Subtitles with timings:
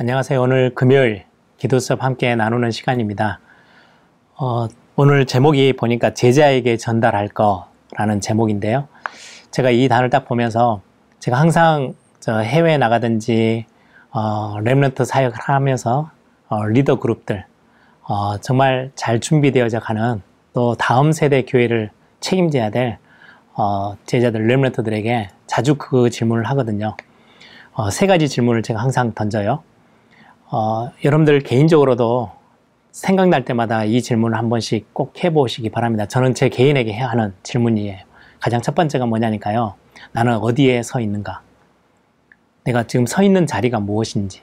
[0.00, 0.40] 안녕하세요.
[0.40, 1.26] 오늘 금요일
[1.58, 3.38] 기도 수업 함께 나누는 시간입니다.
[4.34, 8.88] 어, 오늘 제목이 보니까 제자에게 전달할 거라는 제목인데요.
[9.50, 10.80] 제가 이 단어를 딱 보면서
[11.18, 13.66] 제가 항상 저 해외에 나가든지
[14.10, 16.10] 어, remnant 사역을 하면서
[16.48, 17.44] 어, 리더 그룹들
[18.04, 20.22] 어, 정말 잘 준비되어져 가는
[20.54, 21.90] 또 다음 세대 교회를
[22.20, 22.96] 책임져야 될
[23.52, 26.96] 어, 제자들 remnant들에게 자주 그 질문을 하거든요.
[27.74, 29.62] 어, 세 가지 질문을 제가 항상 던져요.
[30.52, 32.32] 어, 여러분들 개인적으로도
[32.90, 36.06] 생각날 때마다 이 질문을 한 번씩 꼭 해보시기 바랍니다.
[36.06, 37.98] 저는 제 개인에게 해야 하는 질문이에요.
[38.40, 39.74] 가장 첫 번째가 뭐냐니까요.
[40.12, 41.42] 나는 어디에 서 있는가?
[42.64, 44.42] 내가 지금 서 있는 자리가 무엇인지.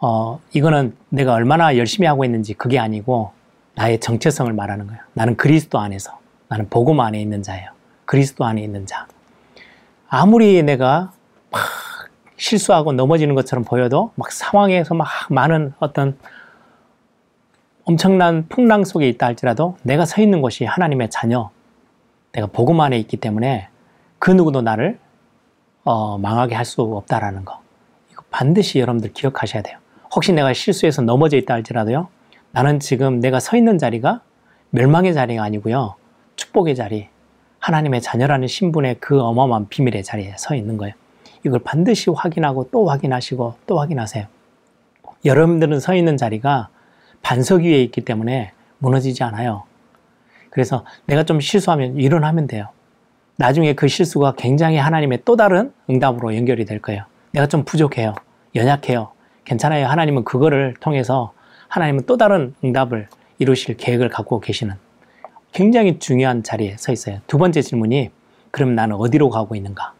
[0.00, 3.30] 어, 이거는 내가 얼마나 열심히 하고 있는지 그게 아니고
[3.76, 5.00] 나의 정체성을 말하는 거예요.
[5.12, 7.70] 나는 그리스도 안에서, 나는 복음 안에 있는 자예요.
[8.04, 9.06] 그리스도 안에 있는 자.
[10.08, 11.19] 아무리 내가 막
[12.50, 16.18] 실수하고 넘어지는 것처럼 보여도 막 상황에서 막 많은 어떤
[17.84, 21.50] 엄청난 풍랑 속에 있다 할지라도 내가 서 있는 곳이 하나님의 자녀,
[22.32, 23.68] 내가 복음 안에 있기 때문에
[24.18, 24.98] 그 누구도 나를
[25.84, 27.60] 어, 망하게 할 수 없다라는 거.
[28.12, 29.78] 이거 반드시 여러분들 기억하셔야 돼요.
[30.14, 32.08] 혹시 내가 실수해서 넘어져 있다 할지라도요.
[32.52, 34.22] 나는 지금 내가 서 있는 자리가
[34.70, 35.94] 멸망의 자리가 아니고요.
[36.36, 37.08] 축복의 자리,
[37.60, 40.94] 하나님의 자녀라는 신분의 그 어마어마한 비밀의 자리에 서 있는 거예요.
[41.44, 44.26] 이걸 반드시 확인하고 또 확인하시고 또 확인하세요.
[45.24, 46.68] 여러분들은 서 있는 자리가
[47.22, 49.64] 반석 위에 있기 때문에 무너지지 않아요.
[50.50, 52.68] 그래서 내가 좀 실수하면 일어나면 돼요.
[53.36, 57.04] 나중에 그 실수가 굉장히 하나님의 또 다른 응답으로 연결이 될 거예요.
[57.32, 58.14] 내가 좀 부족해요.
[58.54, 59.12] 연약해요.
[59.44, 59.86] 괜찮아요.
[59.86, 61.32] 하나님은 그거를 통해서
[61.68, 64.74] 하나님은 또 다른 응답을 이루실 계획을 갖고 계시는
[65.52, 67.20] 굉장히 중요한 자리에 서 있어요.
[67.26, 68.10] 두 번째 질문이
[68.50, 69.94] 그럼 나는 어디로 가고 있는가?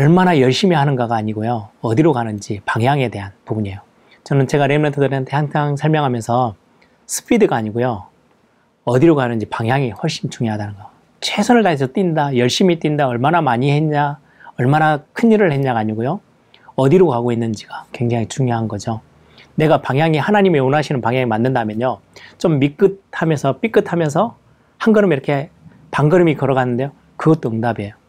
[0.00, 1.68] 얼마나 열심히 하는가가 아니고요.
[1.82, 3.80] 어디로 가는지 방향에 대한 부분이에요.
[4.24, 6.54] 저는 제가 랩런트들한테 항상 설명하면서
[7.04, 8.06] 스피드가 아니고요.
[8.84, 10.88] 어디로 가는지 방향이 훨씬 중요하다는 거.
[11.20, 14.18] 최선을 다해서 뛴다, 열심히 뛴다, 얼마나 많이 했냐,
[14.58, 16.20] 얼마나 큰 일을 했냐가 아니고요.
[16.76, 19.02] 어디로 가고 있는지가 굉장히 중요한 거죠.
[19.54, 21.98] 내가 방향이 하나님이 원하시는 방향에 맞는다면요.
[22.38, 24.34] 좀 미끗하면서 삐끗하면서
[24.78, 25.50] 한 걸음 이렇게
[25.90, 26.92] 반걸음이 걸어갔는데요.
[27.18, 27.99] 그것도 응답이에요.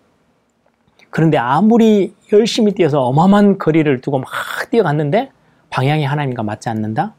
[1.12, 4.30] 그런데 아무리 열심히 뛰어서 어마어마한 거리를 두고 막
[4.72, 5.30] 뛰어갔는데
[5.70, 7.14] 방향이 하나님과 맞지 않는다?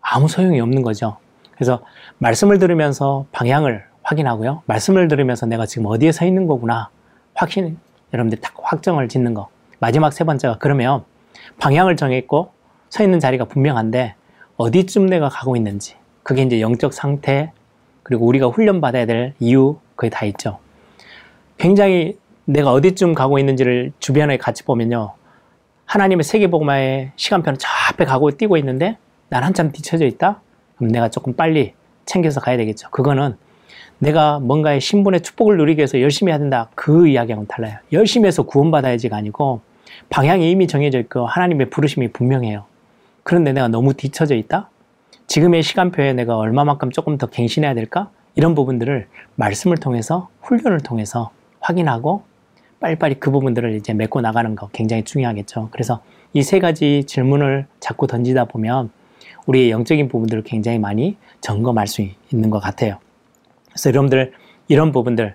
[0.00, 1.18] 아무 소용이 없는 거죠.
[1.52, 1.82] 그래서
[2.18, 4.62] 말씀을 들으면서 방향을 확인하고요.
[4.66, 6.88] 말씀을 들으면서 내가 지금 어디에 서 있는 거구나.
[7.34, 7.78] 확신,
[8.14, 9.48] 여러분들 딱 확정을 짓는 거.
[9.78, 11.04] 마지막 세 번째가 그러면
[11.58, 12.52] 방향을 정했고
[12.90, 14.14] 서 있는 자리가 분명한데
[14.56, 15.96] 어디쯤 내가 가고 있는지.
[16.22, 17.52] 그게 이제 영적 상태,
[18.04, 20.58] 그리고 우리가 훈련받아야 될 이유, 그게 다 있죠.
[21.58, 25.12] 굉장히 내가 어디쯤 가고 있는지를 주변에 같이 보면요.
[25.86, 28.96] 하나님의 세계복음화의 시간표는 저 앞에 가고 뛰고 있는데
[29.28, 30.40] 난 한참 뒤쳐져 있다?
[30.76, 31.74] 그럼 내가 조금 빨리
[32.06, 32.90] 챙겨서 가야 되겠죠.
[32.90, 33.36] 그거는
[33.98, 36.68] 내가 뭔가의 신분의 축복을 누리기 위해서 열심히 해야 된다.
[36.74, 37.78] 그 이야기하고는 달라요.
[37.92, 39.60] 열심히 해서 구원받아야지가 아니고
[40.10, 42.64] 방향이 이미 정해져 있고 하나님의 부르심이 분명해요.
[43.22, 44.68] 그런데 내가 너무 뒤쳐져 있다?
[45.28, 48.10] 지금의 시간표에 내가 얼마만큼 조금 더 갱신해야 될까?
[48.34, 52.24] 이런 부분들을 말씀을 통해서 훈련을 통해서 확인하고
[52.82, 55.68] 빨리빨리 그 부분들을 이제 메꿔 나가는 거 굉장히 중요하겠죠.
[55.70, 56.02] 그래서
[56.34, 58.90] 이 세 가지 질문을 자꾸 던지다 보면
[59.46, 62.98] 우리의 영적인 부분들을 굉장히 많이 점검할 수 있는 것 같아요.
[63.68, 64.32] 그래서 여러분들
[64.68, 65.34] 이런 부분들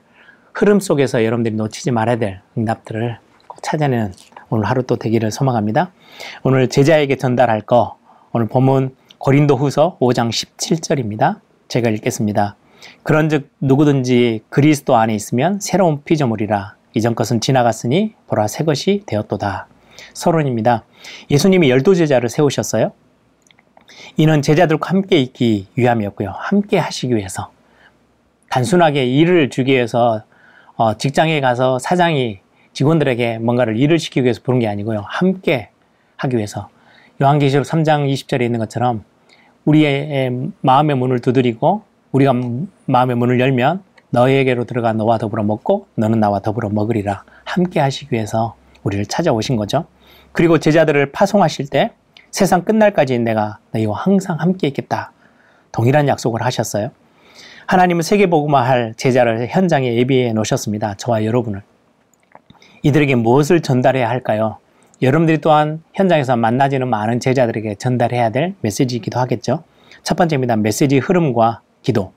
[0.53, 4.11] 흐름 속에서 여러분들이 놓치지 말아야 될 응답들을 꼭 찾아내는
[4.49, 5.91] 오늘 하루 또 되기를 소망합니다.
[6.43, 7.97] 오늘 제자에게 전달할 거
[8.33, 11.39] 오늘 본문 고린도 후서 5장 17절입니다.
[11.67, 12.55] 제가 읽겠습니다.
[13.03, 19.67] 그런즉 누구든지 그리스도 안에 있으면 새로운 피조물이라 이전 것은 지나갔으니 보라 새 것이 되었도다.
[20.13, 20.83] 서론입니다.
[21.31, 22.91] 예수님이 열두 제자를 세우셨어요.
[24.17, 26.33] 이는 제자들과 함께 있기 위함이었고요.
[26.35, 27.51] 함께 하시기 위해서.
[28.49, 30.23] 단순하게 일을 주기 위해서
[30.75, 32.39] 어, 직장에 가서 사장이
[32.73, 35.03] 직원들에게 뭔가를 일을 시키기 위해서 부른 게 아니고요.
[35.05, 35.69] 함께
[36.17, 36.69] 하기 위해서.
[37.21, 39.03] 요한계시록 3장 20절에 있는 것처럼
[39.65, 42.33] 우리의 마음의 문을 두드리고 우리가
[42.85, 48.55] 마음의 문을 열면 너에게로 들어가 너와 더불어 먹고 너는 나와 더불어 먹으리라 함께 하시기 위해서
[48.83, 49.85] 우리를 찾아오신 거죠.
[50.31, 51.91] 그리고 제자들을 파송하실 때
[52.31, 55.11] 세상 끝날까지 내가 너희와 항상 함께 있겠다.
[55.71, 56.91] 동일한 약속을 하셨어요.
[57.65, 60.95] 하나님은 세계복음화할 제자를 현장에 예비해 놓으셨습니다.
[60.95, 61.63] 저와 여러분을.
[62.83, 64.57] 이들에게 무엇을 전달해야 할까요?
[65.01, 69.63] 여러분들이 또한 현장에서 만나지는 많은 제자들에게 전달해야 될 메시지이기도 하겠죠.
[70.03, 70.55] 첫 번째입니다.
[70.55, 72.13] 메시지 흐름과 기도.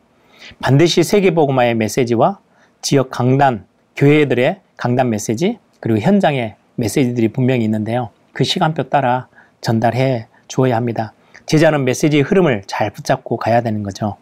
[0.59, 2.41] 반드시 세계복음화의 메시지와
[2.83, 3.67] 지역 강단,
[3.97, 8.11] 교회들의 강단 메시지, 그리고 현장의 메시지들이 분명히 있는데요.
[8.33, 9.29] 그 시간표 따라
[9.61, 11.13] 전달해 주어야 합니다.
[11.47, 14.17] 제자는 메시지의 흐름을 잘 붙잡고 가야 되는 거죠.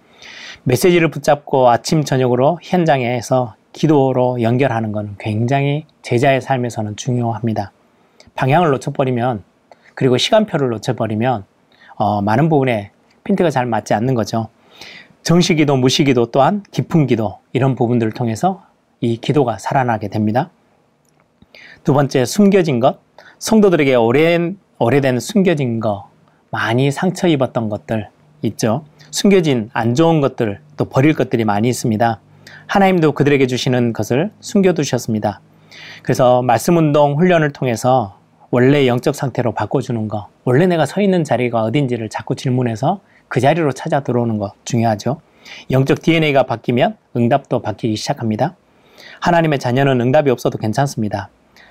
[0.64, 7.72] 메시지를 붙잡고 아침, 저녁으로 현장에서 기도로 연결하는 건 굉장히 제자의 삶에서는 중요합니다.
[8.34, 9.44] 방향을 놓쳐버리면,
[9.94, 11.44] 그리고 시간표를 놓쳐버리면,
[11.96, 12.90] 어, 많은 부분에
[13.24, 14.48] 핀트가 잘 맞지 않는 거죠.
[15.22, 18.62] 정시기도, 무시기도 또한 깊은 기도, 이런 부분들을 통해서
[19.00, 20.50] 이 기도가 살아나게 됩니다.
[21.84, 22.98] 두 번째, 숨겨진 것.
[23.38, 26.08] 성도들에게 오랜, 오래된 숨겨진 거,
[26.50, 28.08] 많이 상처 입었던 것들
[28.42, 28.84] 있죠.
[29.10, 32.20] 숨겨진 안 좋은 것들, 또 버릴 것들이 많이 있습니다.
[32.66, 35.40] 하나님도 그들에게 주시는 것을 숨겨두셨습니다.
[36.02, 38.18] 그래서 말씀 운동 훈련을 통해서
[38.50, 43.72] 원래 영적 상태로 바꿔주는 거, 원래 내가 서 있는 자리가 어딘지를 자꾸 질문해서 그 자리로
[43.72, 45.20] 찾아 들어오는 거 중요하죠.
[45.70, 48.56] 영적 DNA가 바뀌면 응답도 바뀌기 시작합니다.
[49.20, 51.30] 하나님의 자녀는 응답이 없어도 괜찮습니다.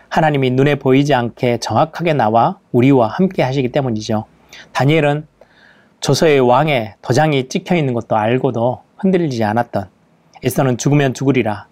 [0.09, 4.25] 하나님이 눈에 보이지 않게 정확하게 나와 우리와 함께 하시기 때문이죠.
[4.71, 5.27] 다니엘은
[5.99, 9.89] 조서의 왕의 도장이 찍혀 있는 것도 알고도 흔들리지 않았던
[10.43, 11.67] 에서는 죽으면 죽으리라.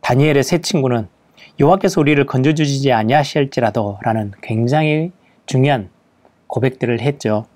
[0.00, 1.08] 다니엘의 세 친구는
[1.58, 5.12] 여호와께서 우리를 건져주시지 아니하실지라도라는 굉장히
[5.46, 5.90] 중요한
[6.46, 7.46] 고백들을 했죠.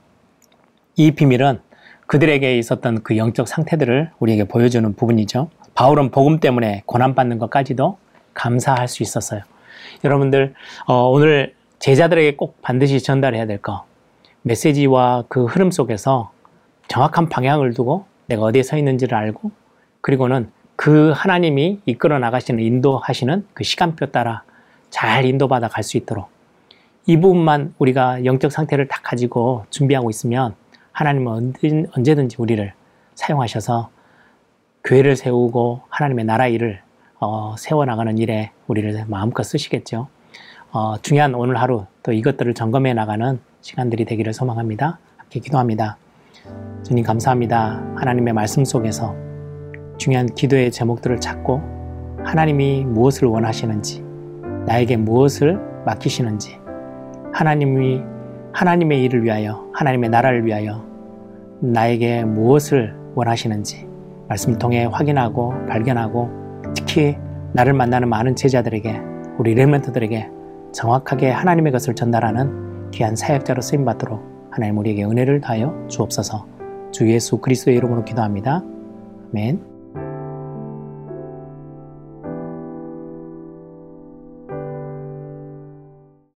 [0.97, 1.61] 이 비밀은
[2.07, 5.51] 그들에게 있었던 그 영적 상태들을 우리에게 보여주는 부분이죠.
[5.75, 7.99] 바울은 복음 때문에 고난받는 것까지도
[8.35, 9.43] 감사할 수 있었어요.
[10.05, 10.55] 여러분들
[10.87, 13.85] 어, 오늘 제자들에게 꼭 반드시 전달해야 될 거.
[14.43, 16.31] 메시지와 그 흐름 속에서
[16.89, 19.51] 정확한 방향을 두고 내가 어디에 서 있는지를 알고
[20.01, 24.43] 그리고는 그 하나님이 이끌어 나가시는 인도하시는 그 시간표 따라
[24.91, 26.29] 잘 인도받아 갈 수 있도록
[27.07, 30.55] 이 부분만 우리가 영적 상태를 딱 가지고 준비하고 있으면
[30.95, 31.55] 하나님은
[31.93, 32.73] 언제든지 우리를
[33.15, 33.91] 사용하셔서
[34.85, 36.81] 교회를 세우고 하나님의 나라 일을
[37.21, 40.09] 어, 세워나가는 일에 우리를 마음껏 쓰시겠죠.
[40.73, 44.99] 어, 중요한 오늘 하루 또 이것들을 점검해 나가는 시간들이 되기를 소망합니다.
[45.17, 45.97] 함께 기도합니다.
[46.85, 47.83] 주님 감사합니다.
[47.97, 49.15] 하나님의 말씀 속에서
[49.99, 51.61] 중요한 기도의 제목들을 찾고
[52.25, 54.03] 하나님이 무엇을 원하시는지
[54.67, 56.59] 나에게 무엇을 맡기시는지
[57.33, 58.14] 하나님이
[58.55, 60.85] 하나님의 일을 위하여 하나님의 나라를 위하여
[61.61, 63.87] 나에게 무엇을 원하시는지
[64.29, 66.31] 말씀을 통해 확인하고 발견하고
[66.75, 67.17] 특히
[67.53, 69.01] 나를 만나는 많은 제자들에게
[69.39, 70.31] 우리 레멘트들에게
[70.73, 76.47] 정확하게 하나님의 것을 전달하는 귀한 사역자로 쓰임 받도록 하나님 우리에게 은혜를 다하여 주옵소서.
[76.93, 78.63] 주 예수 그리스도의 이름으로 기도합니다.
[79.33, 79.74] 아멘.